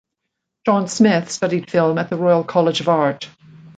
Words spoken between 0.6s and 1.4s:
John Smith